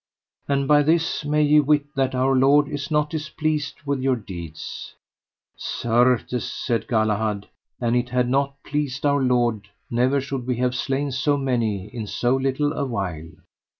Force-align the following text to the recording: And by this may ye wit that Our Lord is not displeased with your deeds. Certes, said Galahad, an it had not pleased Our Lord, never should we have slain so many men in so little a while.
And 0.47 0.67
by 0.67 0.81
this 0.81 1.23
may 1.23 1.43
ye 1.43 1.59
wit 1.59 1.85
that 1.95 2.15
Our 2.15 2.33
Lord 2.33 2.67
is 2.67 2.89
not 2.89 3.11
displeased 3.11 3.83
with 3.85 3.99
your 4.01 4.15
deeds. 4.15 4.95
Certes, 5.55 6.43
said 6.43 6.87
Galahad, 6.87 7.49
an 7.79 7.93
it 7.93 8.09
had 8.09 8.27
not 8.27 8.63
pleased 8.63 9.05
Our 9.05 9.21
Lord, 9.21 9.69
never 9.91 10.19
should 10.19 10.47
we 10.47 10.55
have 10.55 10.73
slain 10.73 11.11
so 11.11 11.37
many 11.37 11.81
men 11.81 11.89
in 11.89 12.07
so 12.07 12.35
little 12.35 12.73
a 12.73 12.83
while. 12.87 13.29